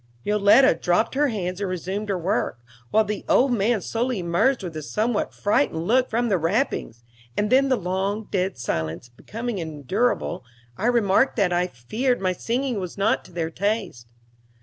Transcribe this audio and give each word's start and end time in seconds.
Yoletta 0.23 0.73
dropped 0.73 1.13
her 1.13 1.27
hands 1.27 1.61
and 1.61 1.69
resumed 1.69 2.09
her 2.09 2.17
work, 2.17 2.57
while 2.89 3.03
the 3.03 3.23
old 3.29 3.51
man 3.51 3.79
slowly 3.81 4.17
emerged 4.17 4.63
with 4.63 4.75
a 4.75 4.81
somewhat 4.81 5.31
frightened 5.31 5.85
look 5.85 6.09
from 6.09 6.27
the 6.27 6.39
wrappings; 6.39 7.03
and 7.37 7.51
then 7.51 7.69
the 7.69 7.77
long 7.77 8.23
dead 8.31 8.57
silence 8.57 9.09
becoming 9.09 9.59
unendurable, 9.59 10.43
I 10.75 10.87
remarked 10.87 11.35
that 11.35 11.53
I 11.53 11.67
feared 11.67 12.19
my 12.19 12.33
singing 12.33 12.79
was 12.79 12.97
not 12.97 13.23
to 13.25 13.31
their 13.31 13.51
taste. 13.51 14.07